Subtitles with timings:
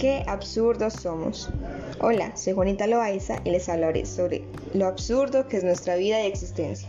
[0.00, 1.50] Qué absurdos somos.
[2.00, 4.42] Hola, soy Juanita Loaiza y les hablaré sobre
[4.72, 6.88] lo absurdo que es nuestra vida y existencia.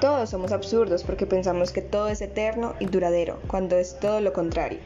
[0.00, 4.32] Todos somos absurdos porque pensamos que todo es eterno y duradero, cuando es todo lo
[4.32, 4.78] contrario.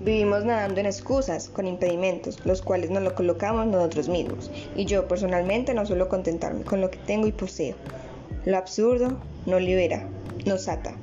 [0.00, 5.08] Vivimos nadando en excusas, con impedimentos, los cuales nos lo colocamos nosotros mismos, y yo
[5.08, 7.76] personalmente no suelo contentarme con lo que tengo y poseo.
[8.44, 10.06] Lo absurdo nos libera,
[10.44, 10.98] nos ata.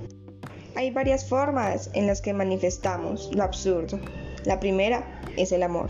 [0.75, 3.99] Hay varias formas en las que manifestamos lo absurdo.
[4.45, 5.89] La primera es el amor.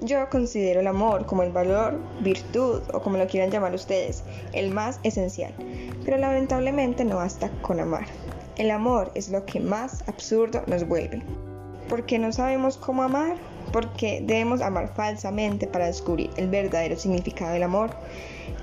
[0.00, 4.70] Yo considero el amor como el valor, virtud o como lo quieran llamar ustedes, el
[4.70, 5.54] más esencial,
[6.04, 8.06] pero lamentablemente no basta con amar.
[8.56, 11.22] El amor es lo que más absurdo nos vuelve.
[11.88, 13.36] Porque no sabemos cómo amar,
[13.72, 17.90] porque debemos amar falsamente para descubrir el verdadero significado del amor.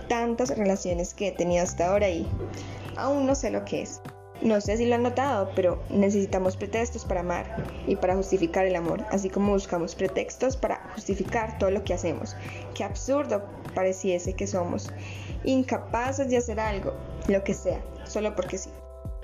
[0.08, 2.28] Tantas relaciones que he tenido hasta ahora y
[2.98, 4.02] aún no sé lo que es.
[4.42, 7.46] No sé si lo han notado, pero necesitamos pretextos para amar
[7.86, 12.36] y para justificar el amor, así como buscamos pretextos para justificar todo lo que hacemos.
[12.74, 13.44] Qué absurdo
[13.76, 14.92] pareciese que somos,
[15.44, 16.94] incapaces de hacer algo,
[17.28, 18.72] lo que sea, solo porque sí.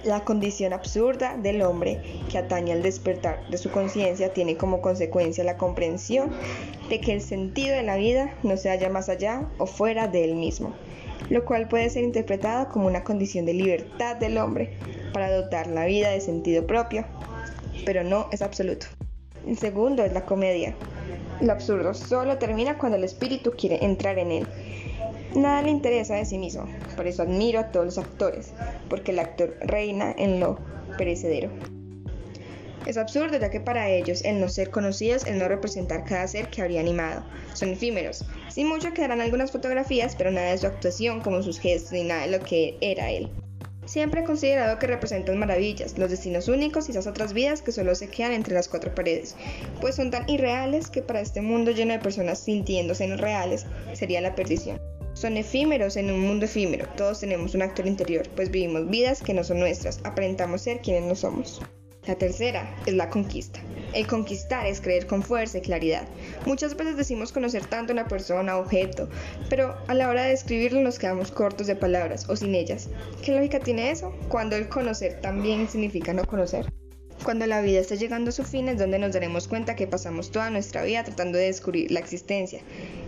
[0.04, 5.44] La condición absurda del hombre que atañe al despertar de su conciencia tiene como consecuencia
[5.44, 6.32] la comprensión
[6.88, 10.24] de que el sentido de la vida no se halla más allá o fuera de
[10.24, 10.74] él mismo,
[11.30, 14.78] lo cual puede ser interpretado como una condición de libertad del hombre
[15.14, 17.04] para dotar la vida de sentido propio,
[17.84, 18.86] pero no es absoluto.
[19.48, 20.76] El segundo es la comedia.
[21.42, 24.48] Lo absurdo solo termina cuando el espíritu quiere entrar en él.
[25.36, 28.54] Nada le interesa de sí mismo, por eso admiro a todos los actores,
[28.90, 30.58] porque el actor reina en lo
[30.98, 31.50] perecedero.
[32.88, 36.48] Es absurdo ya que para ellos el no ser conocidos, el no representar cada ser
[36.48, 37.22] que habría animado.
[37.54, 38.24] Son efímeros.
[38.48, 42.22] Sin mucho quedarán algunas fotografías, pero nada de su actuación como sus gestos ni nada
[42.22, 43.30] de lo que era él.
[43.84, 47.94] Siempre he considerado que representan maravillas, los destinos únicos y esas otras vidas que solo
[47.96, 49.36] se quedan entre las cuatro paredes,
[49.80, 54.36] pues son tan irreales que para este mundo lleno de personas sintiéndose reales sería la
[54.36, 54.80] perdición.
[55.18, 59.34] Son efímeros en un mundo efímero, todos tenemos un actor interior, pues vivimos vidas que
[59.34, 61.60] no son nuestras, aparentamos ser quienes no somos.
[62.06, 63.60] La tercera es la conquista.
[63.96, 66.08] El conquistar es creer con fuerza y claridad.
[66.46, 69.10] Muchas veces decimos conocer tanto una persona o objeto,
[69.50, 72.88] pero a la hora de describirlo nos quedamos cortos de palabras o sin ellas.
[73.24, 74.14] ¿Qué lógica tiene eso?
[74.30, 76.72] Cuando el conocer también significa no conocer.
[77.24, 80.32] Cuando la vida está llegando a su fin es donde nos daremos cuenta que pasamos
[80.32, 82.62] toda nuestra vida tratando de descubrir la existencia,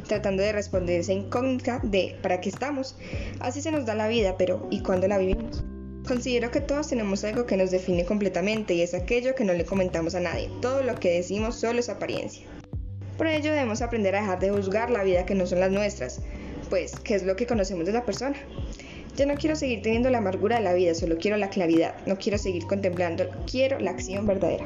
[0.09, 2.97] tratando de responder esa incógnita de ¿para qué estamos?
[3.39, 5.63] Así se nos da la vida, pero ¿y cuándo la vivimos?
[6.05, 9.63] Considero que todos tenemos algo que nos define completamente y es aquello que no le
[9.63, 10.49] comentamos a nadie.
[10.61, 12.45] Todo lo que decimos solo es apariencia.
[13.17, 16.21] Por ello debemos aprender a dejar de juzgar la vida que no son las nuestras,
[16.69, 18.35] pues, ¿qué es lo que conocemos de la persona?
[19.15, 22.17] Ya no quiero seguir teniendo la amargura de la vida, solo quiero la claridad, no
[22.17, 24.65] quiero seguir contemplando, quiero la acción verdadera.